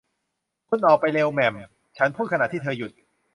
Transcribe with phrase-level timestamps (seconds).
[0.69, 1.53] คุณออกไปเร็ว แหม่ม
[1.97, 2.91] ฉันพูดขณะที่เธอหยุด